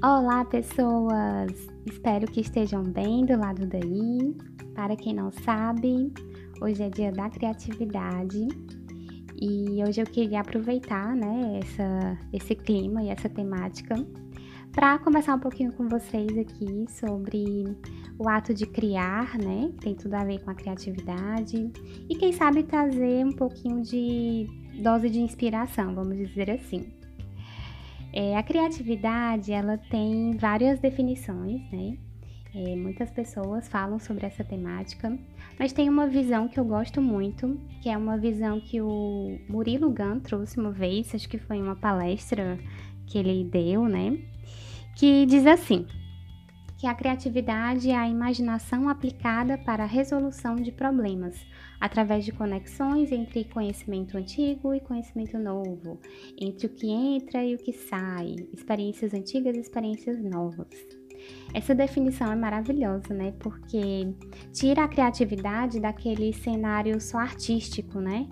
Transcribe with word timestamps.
Olá, 0.00 0.44
pessoas! 0.44 1.50
Espero 1.84 2.30
que 2.30 2.40
estejam 2.40 2.84
bem 2.84 3.26
do 3.26 3.36
lado 3.36 3.66
daí. 3.66 4.32
Para 4.72 4.94
quem 4.94 5.12
não 5.12 5.32
sabe, 5.32 6.12
hoje 6.62 6.84
é 6.84 6.88
dia 6.88 7.10
da 7.10 7.28
criatividade 7.28 8.46
e 9.42 9.82
hoje 9.82 10.00
eu 10.00 10.06
queria 10.06 10.38
aproveitar 10.38 11.16
né, 11.16 11.58
essa, 11.60 12.16
esse 12.32 12.54
clima 12.54 13.02
e 13.02 13.08
essa 13.08 13.28
temática 13.28 13.96
para 14.70 15.00
conversar 15.00 15.34
um 15.34 15.40
pouquinho 15.40 15.72
com 15.72 15.88
vocês 15.88 16.30
aqui 16.38 16.86
sobre 16.88 17.64
o 18.16 18.28
ato 18.28 18.54
de 18.54 18.66
criar, 18.66 19.36
né? 19.36 19.72
Tem 19.80 19.96
tudo 19.96 20.14
a 20.14 20.22
ver 20.22 20.38
com 20.44 20.50
a 20.52 20.54
criatividade 20.54 21.72
e 22.08 22.14
quem 22.14 22.32
sabe 22.32 22.62
trazer 22.62 23.26
um 23.26 23.32
pouquinho 23.32 23.82
de 23.82 24.46
dose 24.80 25.10
de 25.10 25.18
inspiração, 25.18 25.92
vamos 25.92 26.16
dizer 26.16 26.52
assim. 26.52 26.97
É, 28.12 28.36
a 28.36 28.42
criatividade 28.42 29.52
ela 29.52 29.76
tem 29.76 30.36
várias 30.36 30.78
definições, 30.78 31.60
né? 31.70 31.96
É, 32.54 32.74
muitas 32.74 33.10
pessoas 33.10 33.68
falam 33.68 33.98
sobre 33.98 34.26
essa 34.26 34.42
temática, 34.42 35.16
mas 35.58 35.72
tem 35.72 35.88
uma 35.88 36.06
visão 36.06 36.48
que 36.48 36.58
eu 36.58 36.64
gosto 36.64 37.02
muito, 37.02 37.60
que 37.82 37.90
é 37.90 37.96
uma 37.96 38.16
visão 38.16 38.58
que 38.58 38.80
o 38.80 39.38
Murilo 39.48 39.90
Gun 39.90 40.20
trouxe 40.20 40.58
uma 40.58 40.72
vez, 40.72 41.14
acho 41.14 41.28
que 41.28 41.38
foi 41.38 41.60
uma 41.60 41.76
palestra 41.76 42.58
que 43.06 43.18
ele 43.18 43.44
deu, 43.44 43.84
né? 43.84 44.18
Que 44.96 45.26
diz 45.26 45.46
assim: 45.46 45.86
que 46.78 46.86
a 46.86 46.94
criatividade 46.94 47.90
é 47.90 47.96
a 47.96 48.08
imaginação 48.08 48.88
aplicada 48.88 49.58
para 49.58 49.82
a 49.82 49.86
resolução 49.86 50.54
de 50.54 50.70
problemas, 50.70 51.36
através 51.80 52.24
de 52.24 52.30
conexões 52.30 53.10
entre 53.10 53.44
conhecimento 53.44 54.16
antigo 54.16 54.72
e 54.72 54.80
conhecimento 54.80 55.36
novo, 55.38 56.00
entre 56.40 56.68
o 56.68 56.70
que 56.70 56.88
entra 56.88 57.44
e 57.44 57.56
o 57.56 57.58
que 57.58 57.72
sai, 57.72 58.36
experiências 58.52 59.12
antigas 59.12 59.56
e 59.56 59.60
experiências 59.60 60.22
novas. 60.22 60.97
Essa 61.52 61.74
definição 61.74 62.30
é 62.30 62.36
maravilhosa, 62.36 63.12
né? 63.14 63.32
Porque 63.38 64.14
tira 64.52 64.84
a 64.84 64.88
criatividade 64.88 65.80
daquele 65.80 66.32
cenário 66.32 67.00
só 67.00 67.18
artístico, 67.18 68.00
né? 68.00 68.28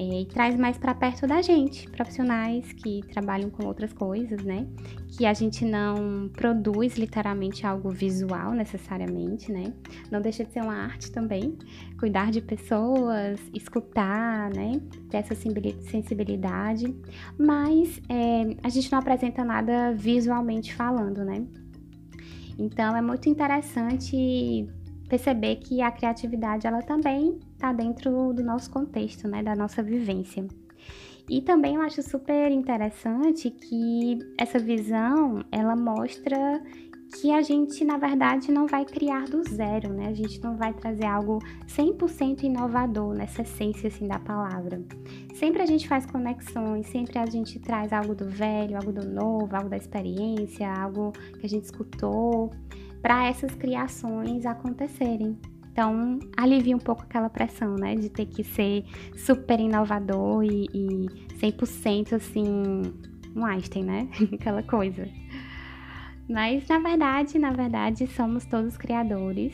é, 0.00 0.22
e 0.22 0.24
traz 0.24 0.56
mais 0.56 0.78
para 0.78 0.94
perto 0.94 1.26
da 1.26 1.42
gente, 1.42 1.86
profissionais 1.90 2.72
que 2.72 3.02
trabalham 3.12 3.50
com 3.50 3.66
outras 3.66 3.92
coisas, 3.92 4.42
né? 4.42 4.66
Que 5.08 5.26
a 5.26 5.34
gente 5.34 5.62
não 5.62 6.30
produz 6.32 6.96
literalmente 6.96 7.66
algo 7.66 7.90
visual 7.90 8.52
necessariamente, 8.52 9.52
né? 9.52 9.74
Não 10.10 10.22
deixa 10.22 10.42
de 10.42 10.52
ser 10.52 10.62
uma 10.62 10.74
arte 10.74 11.12
também, 11.12 11.58
cuidar 11.98 12.30
de 12.30 12.40
pessoas, 12.40 13.38
escutar, 13.52 14.48
né? 14.54 14.80
Ter 15.10 15.18
essa 15.18 15.34
sensibilidade, 15.34 16.96
mas 17.38 18.00
é, 18.08 18.56
a 18.62 18.70
gente 18.70 18.90
não 18.90 19.00
apresenta 19.00 19.44
nada 19.44 19.92
visualmente 19.92 20.74
falando, 20.74 21.22
né? 21.26 21.44
Então 22.60 22.94
é 22.94 23.00
muito 23.00 23.26
interessante 23.26 24.68
perceber 25.08 25.56
que 25.56 25.80
a 25.80 25.90
criatividade 25.90 26.66
ela 26.66 26.82
também 26.82 27.38
está 27.54 27.72
dentro 27.72 28.34
do 28.34 28.44
nosso 28.44 28.70
contexto, 28.70 29.26
né, 29.26 29.42
da 29.42 29.56
nossa 29.56 29.82
vivência. 29.82 30.46
E 31.28 31.40
também 31.40 31.76
eu 31.76 31.80
acho 31.80 32.02
super 32.02 32.50
interessante 32.52 33.50
que 33.50 34.18
essa 34.36 34.58
visão, 34.58 35.42
ela 35.50 35.74
mostra 35.74 36.62
que 37.14 37.30
a 37.32 37.42
gente, 37.42 37.84
na 37.84 37.96
verdade, 37.96 38.52
não 38.52 38.66
vai 38.66 38.84
criar 38.84 39.24
do 39.24 39.42
zero, 39.42 39.92
né? 39.92 40.08
A 40.08 40.14
gente 40.14 40.40
não 40.42 40.56
vai 40.56 40.72
trazer 40.72 41.06
algo 41.06 41.38
100% 41.66 42.44
inovador 42.44 43.14
nessa 43.14 43.42
essência, 43.42 43.88
assim, 43.88 44.06
da 44.06 44.18
palavra. 44.18 44.82
Sempre 45.34 45.62
a 45.62 45.66
gente 45.66 45.88
faz 45.88 46.06
conexões, 46.06 46.86
sempre 46.86 47.18
a 47.18 47.26
gente 47.26 47.58
traz 47.58 47.92
algo 47.92 48.14
do 48.14 48.28
velho, 48.28 48.76
algo 48.76 48.92
do 48.92 49.06
novo, 49.06 49.54
algo 49.54 49.68
da 49.68 49.76
experiência, 49.76 50.72
algo 50.72 51.12
que 51.38 51.46
a 51.46 51.48
gente 51.48 51.64
escutou 51.64 52.50
para 53.02 53.26
essas 53.26 53.54
criações 53.54 54.46
acontecerem. 54.46 55.36
Então, 55.72 56.18
alivia 56.36 56.76
um 56.76 56.80
pouco 56.80 57.02
aquela 57.02 57.30
pressão, 57.30 57.74
né? 57.74 57.94
De 57.94 58.08
ter 58.08 58.26
que 58.26 58.44
ser 58.44 58.84
super 59.16 59.58
inovador 59.58 60.44
e, 60.44 60.66
e 60.74 61.06
100% 61.40 62.12
assim, 62.14 62.44
um 63.34 63.44
Einstein, 63.44 63.84
né? 63.84 64.08
aquela 64.34 64.62
coisa. 64.62 65.08
Mas, 66.30 66.68
na 66.68 66.78
verdade, 66.78 67.40
na 67.40 67.50
verdade, 67.50 68.06
somos 68.06 68.44
todos 68.44 68.76
criadores. 68.76 69.52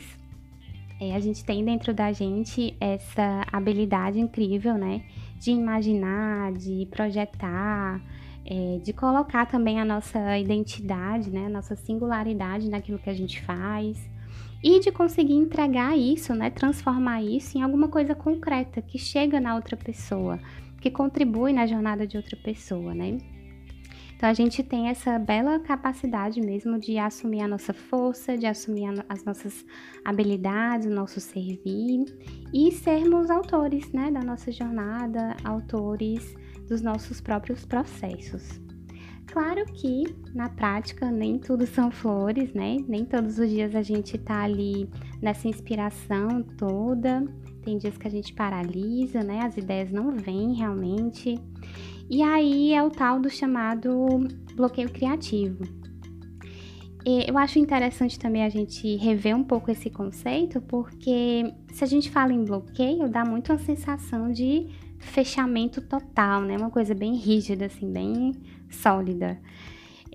É, 1.01 1.15
a 1.15 1.19
gente 1.19 1.43
tem 1.43 1.65
dentro 1.65 1.91
da 1.91 2.11
gente 2.11 2.77
essa 2.79 3.43
habilidade 3.51 4.19
incrível, 4.19 4.75
né? 4.75 5.01
De 5.39 5.49
imaginar, 5.49 6.53
de 6.53 6.87
projetar, 6.91 7.99
é, 8.45 8.77
de 8.83 8.93
colocar 8.93 9.47
também 9.47 9.79
a 9.79 9.85
nossa 9.85 10.37
identidade, 10.37 11.31
né, 11.31 11.47
a 11.47 11.49
nossa 11.49 11.75
singularidade 11.75 12.69
naquilo 12.69 12.99
que 12.99 13.09
a 13.09 13.13
gente 13.13 13.41
faz 13.41 14.09
e 14.63 14.79
de 14.79 14.91
conseguir 14.91 15.33
entregar 15.33 15.97
isso, 15.97 16.33
né, 16.33 16.49
transformar 16.49 17.21
isso 17.23 17.57
em 17.57 17.61
alguma 17.61 17.87
coisa 17.87 18.15
concreta 18.15 18.81
que 18.81 18.97
chega 18.97 19.39
na 19.39 19.55
outra 19.55 19.75
pessoa, 19.75 20.39
que 20.79 20.89
contribui 20.89 21.53
na 21.53 21.65
jornada 21.65 22.07
de 22.07 22.17
outra 22.17 22.37
pessoa, 22.37 22.93
né? 22.93 23.17
Então 24.17 24.27
a 24.27 24.33
gente 24.33 24.63
tem 24.63 24.89
essa 24.89 25.19
bela 25.19 25.59
capacidade 25.59 26.41
mesmo 26.41 26.79
de 26.79 26.97
assumir 26.97 27.41
a 27.41 27.47
nossa 27.47 27.71
força, 27.71 28.35
de 28.35 28.47
assumir 28.47 28.85
as 29.07 29.23
nossas 29.23 29.63
habilidades, 30.03 30.87
o 30.87 30.89
nosso 30.89 31.21
servir 31.21 32.03
e 32.51 32.71
sermos 32.71 33.29
autores, 33.29 33.91
né, 33.91 34.09
da 34.09 34.21
nossa 34.21 34.51
jornada, 34.51 35.37
autores 35.43 36.35
dos 36.67 36.81
nossos 36.81 37.21
próprios 37.21 37.63
processos. 37.63 38.59
Claro 39.27 39.63
que 39.65 40.03
na 40.33 40.49
prática 40.49 41.11
nem 41.11 41.37
tudo 41.37 41.67
são 41.67 41.91
flores, 41.91 42.51
né? 42.53 42.77
Nem 42.87 43.05
todos 43.05 43.37
os 43.37 43.47
dias 43.47 43.75
a 43.75 43.83
gente 43.83 44.17
tá 44.17 44.41
ali 44.41 44.89
nessa 45.21 45.47
inspiração 45.47 46.41
toda. 46.57 47.23
Tem 47.61 47.77
dias 47.77 47.97
que 47.97 48.07
a 48.07 48.11
gente 48.11 48.33
paralisa, 48.33 49.21
né? 49.21 49.41
As 49.41 49.55
ideias 49.57 49.91
não 49.91 50.11
vêm 50.11 50.53
realmente. 50.55 51.39
E 52.09 52.23
aí 52.23 52.73
é 52.73 52.83
o 52.83 52.89
tal 52.89 53.19
do 53.19 53.29
chamado 53.29 54.27
bloqueio 54.55 54.89
criativo. 54.89 55.63
Eu 57.05 57.37
acho 57.37 57.57
interessante 57.57 58.19
também 58.19 58.43
a 58.43 58.49
gente 58.49 58.97
rever 58.97 59.33
um 59.33 59.43
pouco 59.43 59.71
esse 59.71 59.89
conceito, 59.89 60.59
porque 60.59 61.53
se 61.71 61.81
a 61.83 61.87
gente 61.87 62.11
fala 62.11 62.33
em 62.33 62.43
bloqueio, 62.43 63.07
dá 63.07 63.23
muito 63.23 63.53
a 63.53 63.57
sensação 63.57 64.29
de 64.29 64.67
fechamento 64.99 65.79
total, 65.79 66.41
né? 66.41 66.57
Uma 66.57 66.69
coisa 66.69 66.93
bem 66.93 67.15
rígida, 67.15 67.67
assim, 67.67 67.89
bem 67.89 68.33
sólida. 68.69 69.39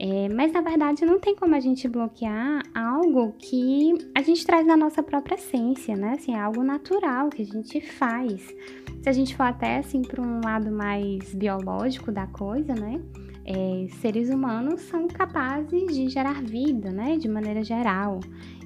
É, 0.05 0.29
mas 0.29 0.53
na 0.53 0.61
verdade 0.61 1.05
não 1.05 1.21
tem 1.21 1.37
como 1.37 1.55
a 1.55 1.61
gente 1.61 1.87
bloquear 1.87 2.61
algo 2.75 3.37
que 3.39 3.95
a 4.17 4.21
gente 4.21 4.45
traz 4.45 4.67
na 4.67 4.77
nossa 4.77 5.01
própria 5.01 5.37
essência, 5.37 5.95
né? 5.95 6.15
Assim, 6.19 6.35
é 6.35 6.41
algo 6.41 6.65
natural 6.65 7.29
que 7.29 7.43
a 7.43 7.45
gente 7.45 7.81
faz. 7.81 8.53
Se 9.01 9.09
a 9.09 9.13
gente 9.13 9.37
for 9.37 9.45
até 9.45 9.79
assim 9.79 10.03
para 10.03 10.21
um 10.21 10.41
lado 10.45 10.73
mais 10.73 11.33
biológico 11.33 12.11
da 12.11 12.27
coisa, 12.27 12.75
né? 12.75 13.01
É, 13.45 13.87
seres 14.01 14.29
humanos 14.29 14.81
são 14.81 15.07
capazes 15.07 15.95
de 15.95 16.09
gerar 16.09 16.43
vida, 16.43 16.91
né? 16.91 17.17
De 17.17 17.29
maneira 17.29 17.63
geral. 17.63 18.19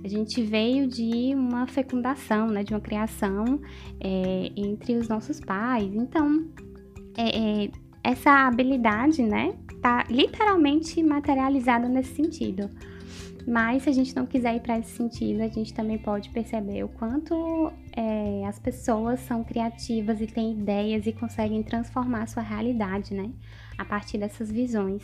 A 0.03 0.09
gente 0.09 0.41
veio 0.41 0.87
de 0.87 1.35
uma 1.35 1.67
fecundação, 1.67 2.47
né, 2.47 2.63
de 2.63 2.73
uma 2.73 2.81
criação 2.81 3.61
é, 4.01 4.53
entre 4.57 4.97
os 4.97 5.07
nossos 5.07 5.39
pais. 5.41 5.95
Então, 5.95 6.47
é, 7.15 7.65
é, 7.65 7.71
essa 8.07 8.47
habilidade, 8.47 9.21
né, 9.21 9.55
tá 9.83 10.05
literalmente 10.09 11.03
materializada 11.03 11.89
nesse 11.89 12.15
sentido. 12.15 12.71
Mas 13.47 13.83
se 13.83 13.91
a 13.91 13.93
gente 13.93 14.15
não 14.15 14.27
quiser 14.27 14.57
ir 14.57 14.61
para 14.61 14.79
esse 14.79 14.91
sentido, 14.91 15.43
a 15.43 15.49
gente 15.49 15.73
também 15.75 15.99
pode 15.99 16.31
perceber 16.31 16.85
o 16.85 16.89
quanto 16.89 17.73
é, 17.97 18.45
as 18.47 18.59
pessoas 18.59 19.21
são 19.21 19.45
criativas 19.45 20.21
e 20.21 20.27
têm 20.27 20.53
ideias 20.53 21.07
e 21.07 21.13
conseguem 21.13 21.63
transformar 21.63 22.23
a 22.23 22.27
sua 22.27 22.43
realidade, 22.43 23.15
né? 23.15 23.31
A 23.79 23.85
partir 23.85 24.19
dessas 24.19 24.51
visões. 24.51 25.03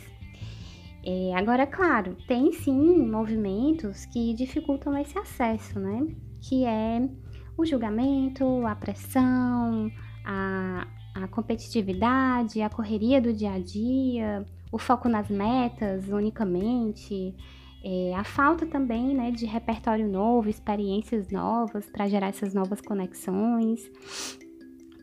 É, 1.05 1.35
agora, 1.35 1.65
claro, 1.67 2.17
tem 2.27 2.51
sim 2.51 3.05
movimentos 3.05 4.05
que 4.05 4.33
dificultam 4.33 4.97
esse 4.97 5.17
acesso, 5.17 5.79
né? 5.79 6.05
Que 6.41 6.65
é 6.65 7.01
o 7.57 7.65
julgamento, 7.65 8.65
a 8.65 8.75
pressão, 8.75 9.89
a, 10.25 10.85
a 11.13 11.27
competitividade, 11.27 12.61
a 12.61 12.69
correria 12.69 13.21
do 13.21 13.31
dia 13.33 13.53
a 13.53 13.59
dia, 13.59 14.45
o 14.71 14.77
foco 14.77 15.07
nas 15.07 15.29
metas 15.29 16.09
unicamente, 16.09 17.35
é, 17.83 18.13
a 18.15 18.23
falta 18.23 18.65
também 18.65 19.13
né, 19.13 19.29
de 19.29 19.45
repertório 19.45 20.07
novo, 20.07 20.49
experiências 20.49 21.29
novas 21.29 21.85
para 21.89 22.07
gerar 22.07 22.27
essas 22.27 22.53
novas 22.53 22.81
conexões. 22.81 23.91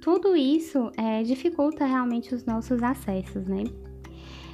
Tudo 0.00 0.34
isso 0.34 0.90
é, 0.96 1.22
dificulta 1.22 1.84
realmente 1.84 2.34
os 2.34 2.44
nossos 2.46 2.82
acessos, 2.82 3.46
né? 3.46 3.64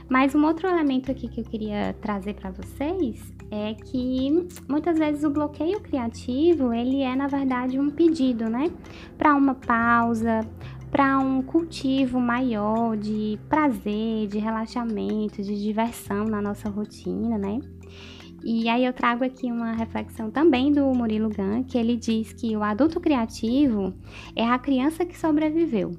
Mas 0.09 0.35
um 0.35 0.45
outro 0.45 0.69
elemento 0.69 1.11
aqui 1.11 1.29
que 1.29 1.41
eu 1.41 1.45
queria 1.45 1.95
trazer 2.01 2.35
para 2.35 2.51
vocês 2.51 3.33
é 3.51 3.75
que 3.75 4.49
muitas 4.69 4.99
vezes 4.99 5.25
o 5.25 5.31
bloqueio 5.31 5.81
criativo, 5.81 6.73
ele 6.73 7.03
é 7.03 7.15
na 7.15 7.27
verdade 7.27 7.79
um 7.79 7.91
pedido, 7.91 8.49
né? 8.49 8.71
Para 9.19 9.35
uma 9.35 9.55
pausa, 9.55 10.41
para 10.91 11.19
um 11.19 11.43
cultivo 11.43 12.21
maior 12.21 12.97
de 12.97 13.39
prazer, 13.49 14.29
de 14.29 14.39
relaxamento, 14.39 15.43
de 15.43 15.61
diversão 15.61 16.25
na 16.25 16.41
nossa 16.41 16.69
rotina, 16.69 17.37
né? 17.37 17.61
E 18.45 18.69
aí 18.69 18.85
eu 18.85 18.93
trago 18.93 19.25
aqui 19.25 19.51
uma 19.51 19.73
reflexão 19.73 20.31
também 20.31 20.71
do 20.71 20.85
Murilo 20.95 21.29
Gun, 21.29 21.65
que 21.65 21.77
ele 21.77 21.97
diz 21.97 22.33
que 22.33 22.57
o 22.57 22.63
adulto 22.63 23.01
criativo 23.01 23.93
é 24.37 24.45
a 24.45 24.59
criança 24.59 25.05
que 25.05 25.19
sobreviveu. 25.19 25.93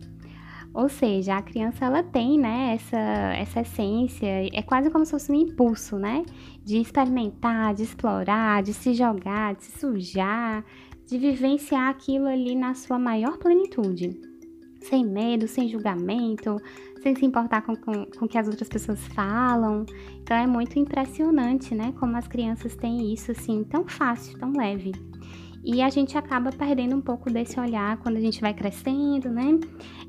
Ou 0.74 0.88
seja, 0.88 1.36
a 1.36 1.42
criança 1.42 1.86
ela 1.86 2.04
tem, 2.04 2.38
né, 2.38 2.76
essa, 2.76 2.98
essa 2.98 3.62
essência, 3.62 4.28
é 4.54 4.62
quase 4.62 4.90
como 4.90 5.04
se 5.04 5.12
fosse 5.12 5.32
um 5.32 5.36
impulso, 5.36 5.98
né, 5.98 6.24
de 6.64 6.78
experimentar, 6.78 7.74
de 7.74 7.84
explorar, 7.84 8.62
de 8.64 8.74
se 8.74 8.94
jogar, 8.94 9.56
de 9.56 9.64
se 9.64 9.80
sujar, 9.80 10.64
de 11.06 11.18
vivenciar 11.18 11.90
aquilo 11.90 12.28
ali 12.28 12.56
na 12.56 12.76
sua 12.76 13.00
maior 13.00 13.38
plenitude. 13.38 14.37
Sem 14.82 15.06
medo, 15.06 15.48
sem 15.48 15.68
julgamento, 15.68 16.58
sem 17.02 17.16
se 17.16 17.26
importar 17.26 17.62
com, 17.62 17.76
com, 17.76 18.06
com 18.06 18.26
o 18.26 18.28
que 18.28 18.38
as 18.38 18.48
outras 18.48 18.70
pessoas 18.70 19.00
falam. 19.08 19.86
Então 20.22 20.36
é 20.36 20.48
muito 20.48 20.78
impressionante, 20.78 21.74
né, 21.74 21.94
como 22.00 22.16
as 22.18 22.28
crianças 22.28 22.76
têm 22.76 23.14
isso 23.14 23.32
assim 23.32 23.64
tão 23.64 23.88
fácil, 23.88 24.38
tão 24.38 24.52
leve. 24.52 24.92
E 25.64 25.82
a 25.82 25.90
gente 25.90 26.18
acaba 26.18 26.50
perdendo 26.52 26.96
um 26.96 27.02
pouco 27.02 27.30
desse 27.30 27.60
olhar 27.60 27.98
quando 27.98 28.16
a 28.16 28.22
gente 28.22 28.40
vai 28.40 28.54
crescendo, 28.54 29.30
né? 29.30 29.60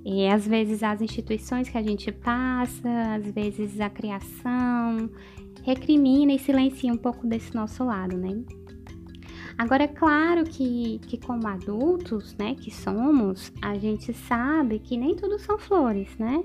E 0.05 0.29
às 0.29 0.47
vezes 0.47 0.85
as 0.85 1.01
instituições 1.01 1.69
que 1.69 1.77
a 1.77 1.83
gente 1.83 2.13
passa, 2.13 2.89
às 3.17 3.29
vezes 3.33 3.81
a 3.81 3.91
criação, 3.91 5.11
recrimina 5.65 6.33
e 6.33 6.39
silencia 6.39 6.93
um 6.93 6.97
pouco 6.97 7.27
desse 7.27 7.55
nosso 7.57 7.83
lado, 7.83 8.17
né? 8.17 8.41
Agora, 9.59 9.83
é 9.83 9.89
claro 9.89 10.45
que, 10.45 11.01
que 11.09 11.19
como 11.19 11.49
adultos, 11.49 12.37
né, 12.39 12.55
que 12.55 12.71
somos, 12.71 13.53
a 13.61 13.77
gente 13.77 14.13
sabe 14.13 14.79
que 14.79 14.97
nem 14.97 15.17
tudo 15.17 15.37
são 15.41 15.59
flores, 15.59 16.17
né? 16.17 16.45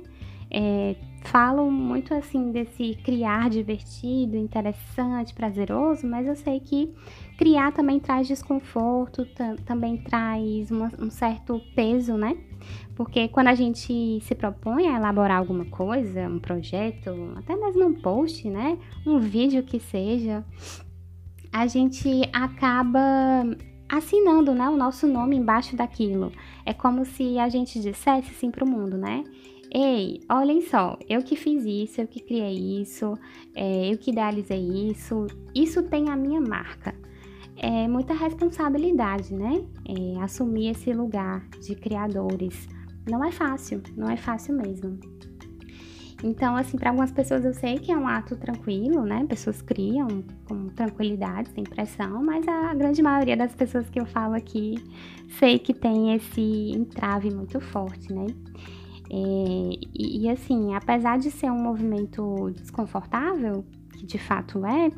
É, 0.50 0.96
falam 1.24 1.72
muito 1.72 2.14
assim 2.14 2.52
desse 2.52 2.96
criar 3.04 3.50
divertido, 3.50 4.36
interessante, 4.36 5.34
prazeroso, 5.34 6.06
mas 6.08 6.28
eu 6.28 6.36
sei 6.36 6.60
que 6.60 6.94
criar 7.38 7.72
também 7.72 8.00
traz 8.00 8.28
desconforto, 8.28 9.28
também 9.66 9.98
traz 9.98 10.70
uma, 10.70 10.92
um 11.00 11.10
certo 11.10 11.62
peso, 11.76 12.16
né? 12.18 12.36
Porque 12.96 13.28
quando 13.28 13.48
a 13.48 13.56
gente 13.56 14.20
se 14.22 14.36
propõe 14.36 14.88
a 14.88 14.98
elaborar 14.98 15.38
alguma 15.38 15.66
coisa, 15.66 16.28
um 16.28 16.40
projeto, 16.40 17.10
até 17.36 17.56
mesmo 17.56 17.86
um 17.86 17.94
post, 17.94 18.48
né? 18.50 18.78
Um 19.06 19.20
vídeo 19.20 19.64
que 19.64 19.80
seja, 19.80 20.44
a 21.54 21.68
gente 21.68 22.10
acaba 22.34 23.00
assinando 23.88 24.56
né, 24.56 24.68
o 24.68 24.76
nosso 24.76 25.06
nome 25.06 25.36
embaixo 25.36 25.76
daquilo. 25.76 26.32
É 26.66 26.74
como 26.74 27.06
se 27.06 27.38
a 27.38 27.48
gente 27.48 27.80
dissesse 27.80 28.32
assim 28.32 28.50
para 28.50 28.66
o 28.66 28.68
mundo, 28.68 28.98
né? 28.98 29.24
Ei, 29.72 30.20
olhem 30.30 30.62
só, 30.62 30.98
eu 31.08 31.24
que 31.24 31.36
fiz 31.36 31.64
isso, 31.66 32.02
eu 32.02 32.08
que 32.08 32.20
criei 32.20 32.82
isso, 32.82 33.14
é, 33.56 33.92
eu 33.92 33.98
que 33.98 34.12
idealizei 34.12 34.90
isso, 34.90 35.28
isso 35.56 35.82
tem 35.84 36.10
a 36.10 36.16
minha 36.16 36.42
marca. 36.42 36.94
É 37.56 37.88
muita 37.88 38.14
responsabilidade, 38.14 39.34
né? 39.34 39.64
É, 39.88 40.22
assumir 40.22 40.70
esse 40.70 40.92
lugar 40.92 41.48
de 41.60 41.76
criadores. 41.76 42.68
Não 43.10 43.24
é 43.24 43.32
fácil, 43.32 43.82
não 43.96 44.10
é 44.10 44.18
fácil 44.18 44.56
mesmo. 44.56 45.00
Então, 46.24 46.56
assim, 46.56 46.78
para 46.78 46.90
algumas 46.90 47.12
pessoas 47.12 47.44
eu 47.44 47.54
sei 47.54 47.78
que 47.78 47.92
é 47.92 47.98
um 47.98 48.08
ato 48.08 48.38
tranquilo, 48.38 49.04
né? 49.04 49.26
Pessoas 49.28 49.62
criam 49.62 50.24
com 50.48 50.70
tranquilidade, 50.70 51.50
sem 51.50 51.66
pressão, 51.66 52.24
mas 52.24 52.48
a 52.48 52.74
grande 52.74 53.04
maioria 53.04 53.36
das 53.36 53.54
pessoas 53.54 53.90
que 53.90 54.00
eu 54.00 54.06
falo 54.06 54.34
aqui 54.34 54.76
sei 55.38 55.60
que 55.60 55.74
tem 55.74 56.16
esse 56.16 56.72
entrave 56.72 57.30
muito 57.30 57.60
forte, 57.60 58.14
né? 58.14 58.26
É, 59.12 59.16
e, 59.94 60.22
e 60.22 60.30
assim, 60.30 60.74
apesar 60.74 61.20
de 61.20 61.30
ser 61.30 61.52
um 61.52 61.62
movimento 61.62 62.52
desconfortável, 62.52 63.66
que 63.92 64.06
de 64.06 64.18
fato 64.18 64.66
é, 64.66 64.90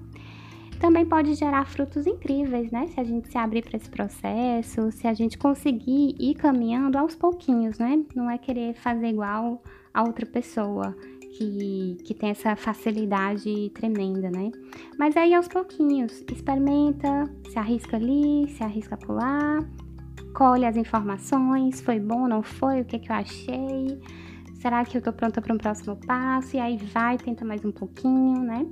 também 0.79 1.05
pode 1.05 1.33
gerar 1.33 1.65
frutos 1.65 2.05
incríveis, 2.05 2.69
né? 2.69 2.85
Se 2.87 2.99
a 2.99 3.03
gente 3.03 3.29
se 3.29 3.37
abrir 3.37 3.63
para 3.63 3.77
esse 3.77 3.89
processo, 3.89 4.91
se 4.91 5.07
a 5.07 5.13
gente 5.13 5.39
conseguir 5.39 6.15
ir 6.19 6.35
caminhando 6.35 6.97
aos 6.97 7.15
pouquinhos, 7.15 7.79
né? 7.79 8.03
Não 8.13 8.29
é 8.29 8.37
querer 8.37 8.75
fazer 8.75 9.07
igual 9.07 9.63
a 9.93 10.03
outra 10.03 10.25
pessoa 10.25 10.95
que, 11.37 11.97
que 12.03 12.13
tem 12.13 12.29
essa 12.29 12.55
facilidade 12.55 13.69
tremenda, 13.73 14.29
né? 14.31 14.51
Mas 14.97 15.17
aí 15.17 15.33
aos 15.33 15.47
pouquinhos, 15.47 16.23
experimenta, 16.31 17.29
se 17.49 17.59
arrisca 17.59 17.97
ali, 17.97 18.47
se 18.49 18.63
arrisca 18.63 18.95
pular, 18.95 19.59
colhe 20.33 20.65
as 20.65 20.77
informações, 20.77 21.81
foi 21.81 21.99
bom, 21.99 22.27
não 22.27 22.41
foi, 22.41 22.81
o 22.81 22.85
que, 22.85 22.99
que 22.99 23.11
eu 23.11 23.15
achei, 23.15 23.99
será 24.55 24.83
que 24.85 24.97
eu 24.97 25.01
tô 25.01 25.11
pronta 25.11 25.41
para 25.41 25.53
um 25.53 25.57
próximo 25.57 25.97
passo? 26.07 26.55
E 26.55 26.59
aí 26.59 26.77
vai, 26.77 27.17
tenta 27.17 27.43
mais 27.43 27.63
um 27.65 27.71
pouquinho, 27.71 28.41
né? 28.41 28.65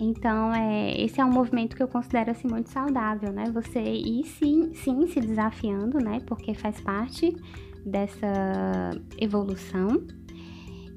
Então, 0.00 0.54
é, 0.54 1.00
esse 1.00 1.20
é 1.20 1.24
um 1.24 1.32
movimento 1.32 1.74
que 1.74 1.82
eu 1.82 1.88
considero 1.88 2.30
assim 2.30 2.46
muito 2.46 2.70
saudável, 2.70 3.32
né? 3.32 3.50
Você 3.52 3.80
ir 3.80 4.24
sim, 4.24 4.72
sim 4.74 5.08
se 5.08 5.18
desafiando, 5.18 5.98
né? 5.98 6.20
Porque 6.24 6.54
faz 6.54 6.80
parte 6.80 7.34
dessa 7.84 8.92
evolução 9.18 10.06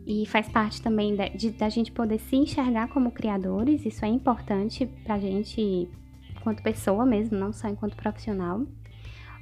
e 0.05 0.25
faz 0.25 0.47
parte 0.49 0.81
também 0.81 1.15
da, 1.15 1.27
de, 1.27 1.51
da 1.51 1.69
gente 1.69 1.91
poder 1.91 2.19
se 2.19 2.35
enxergar 2.35 2.87
como 2.89 3.11
criadores. 3.11 3.85
Isso 3.85 4.03
é 4.03 4.07
importante 4.07 4.85
pra 5.03 5.19
gente, 5.19 5.89
enquanto 6.35 6.63
pessoa 6.63 7.05
mesmo, 7.05 7.37
não 7.37 7.53
só 7.53 7.67
enquanto 7.67 7.95
profissional. 7.95 8.65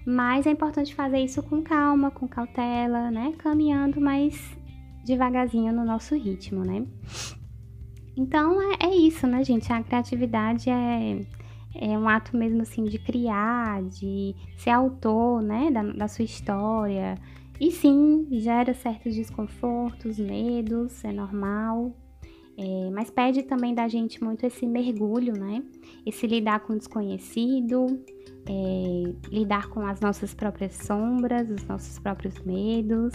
Mas 0.06 0.48
é 0.48 0.52
importante 0.52 0.96
fazer 0.96 1.20
isso 1.20 1.42
com 1.44 1.62
calma, 1.62 2.12
com 2.12 2.28
cautela, 2.28 3.12
né? 3.12 3.34
Caminhando 3.38 4.02
mais 4.02 4.58
devagarzinho 5.06 5.74
no 5.74 5.86
nosso 5.86 6.16
ritmo, 6.16 6.64
né? 6.64 6.86
Então 8.16 8.62
é, 8.62 8.88
é 8.88 8.96
isso, 8.96 9.26
né, 9.26 9.44
gente? 9.44 9.72
A 9.72 9.82
criatividade 9.82 10.70
é, 10.70 11.26
é 11.76 11.98
um 11.98 12.08
ato 12.08 12.36
mesmo 12.36 12.62
assim 12.62 12.84
de 12.84 13.00
criar, 13.00 13.82
de 13.84 14.36
ser 14.58 14.72
autor, 14.72 15.42
né, 15.42 15.72
da, 15.72 15.84
da 15.84 16.08
sua 16.08 16.26
história. 16.26 17.16
E 17.60 17.72
sim, 17.72 18.28
gera 18.32 18.74
certos 18.74 19.14
desconfortos, 19.16 20.18
medos, 20.18 21.04
é 21.04 21.12
normal. 21.12 21.96
É, 22.58 22.90
mas 22.92 23.10
pede 23.10 23.44
também 23.44 23.74
da 23.74 23.88
gente 23.88 24.24
muito 24.24 24.46
esse 24.46 24.66
mergulho, 24.68 25.34
né? 25.34 25.64
Esse 26.06 26.28
lidar 26.28 26.60
com 26.62 26.74
o 26.74 26.78
desconhecido, 26.78 27.86
é, 28.48 29.30
lidar 29.30 29.70
com 29.70 29.86
as 29.86 30.02
nossas 30.02 30.34
próprias 30.34 30.76
sombras, 30.76 31.50
os 31.50 31.66
nossos 31.66 31.98
próprios 32.00 32.38
medos, 32.40 33.14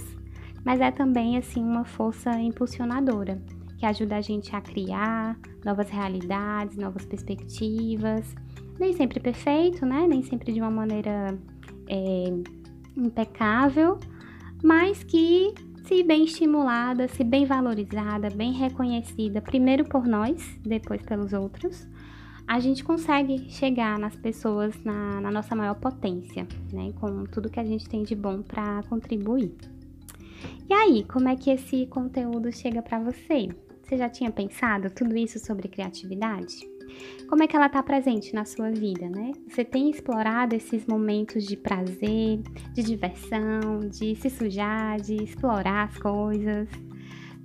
mas 0.64 0.80
é 0.80 0.90
também 0.90 1.36
assim 1.36 1.62
uma 1.62 1.84
força 1.84 2.30
impulsionadora 2.40 3.40
que 3.78 3.84
ajuda 3.84 4.16
a 4.16 4.20
gente 4.22 4.54
a 4.56 4.62
criar 4.62 5.38
novas 5.62 5.90
realidades, 5.90 6.76
novas 6.78 7.04
perspectivas. 7.04 8.34
Nem 8.78 8.94
sempre 8.94 9.20
perfeito, 9.20 9.84
né? 9.84 10.06
Nem 10.08 10.22
sempre 10.22 10.52
de 10.52 10.60
uma 10.60 10.70
maneira 10.70 11.38
é, 11.88 12.24
impecável, 12.96 13.98
mas 14.64 15.04
que 15.04 15.52
se 15.84 16.02
bem 16.02 16.24
estimulada, 16.24 17.06
se 17.06 17.22
bem 17.22 17.44
valorizada, 17.44 18.30
bem 18.30 18.50
reconhecida, 18.50 19.42
primeiro 19.42 19.84
por 19.84 20.06
nós, 20.06 20.58
depois 20.62 21.02
pelos 21.02 21.34
outros, 21.34 21.86
a 22.48 22.58
gente 22.58 22.82
consegue 22.82 23.50
chegar 23.50 23.98
nas 23.98 24.16
pessoas 24.16 24.74
na, 24.82 25.20
na 25.20 25.30
nossa 25.30 25.54
maior 25.54 25.74
potência, 25.74 26.48
né? 26.72 26.92
Com 26.98 27.24
tudo 27.24 27.50
que 27.50 27.60
a 27.60 27.64
gente 27.64 27.86
tem 27.86 28.02
de 28.02 28.14
bom 28.14 28.40
para 28.40 28.82
contribuir. 28.84 29.54
E 30.66 30.72
aí, 30.72 31.04
como 31.04 31.28
é 31.28 31.36
que 31.36 31.50
esse 31.50 31.86
conteúdo 31.86 32.50
chega 32.50 32.80
para 32.80 32.98
você? 32.98 33.48
Você 33.82 33.98
já 33.98 34.08
tinha 34.08 34.30
pensado 34.30 34.88
tudo 34.90 35.14
isso 35.14 35.38
sobre 35.38 35.68
criatividade? 35.68 36.73
Como 37.28 37.42
é 37.42 37.46
que 37.46 37.56
ela 37.56 37.66
está 37.66 37.82
presente 37.82 38.34
na 38.34 38.44
sua 38.44 38.70
vida, 38.70 39.08
né? 39.08 39.32
Você 39.48 39.64
tem 39.64 39.90
explorado 39.90 40.54
esses 40.54 40.86
momentos 40.86 41.44
de 41.44 41.56
prazer, 41.56 42.40
de 42.72 42.82
diversão, 42.82 43.80
de 43.90 44.14
se 44.16 44.30
sujar, 44.30 45.00
de 45.00 45.22
explorar 45.22 45.88
as 45.88 45.98
coisas? 45.98 46.68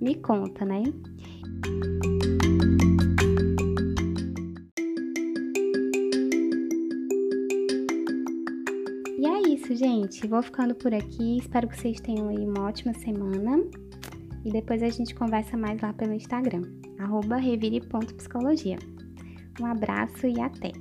Me 0.00 0.14
conta, 0.14 0.64
né? 0.64 0.82
isso, 9.70 9.74
gente. 9.74 10.26
Vou 10.26 10.42
ficando 10.42 10.74
por 10.74 10.92
aqui. 10.92 11.38
Espero 11.38 11.68
que 11.68 11.76
vocês 11.76 12.00
tenham 12.00 12.28
aí 12.28 12.38
uma 12.38 12.66
ótima 12.66 12.92
semana. 12.94 13.62
E 14.44 14.50
depois 14.50 14.82
a 14.82 14.88
gente 14.88 15.14
conversa 15.14 15.56
mais 15.56 15.80
lá 15.80 15.92
pelo 15.92 16.14
Instagram, 16.14 16.62
revire.psicologia. 17.38 18.78
Um 19.60 19.66
abraço 19.66 20.26
e 20.26 20.40
até! 20.40 20.72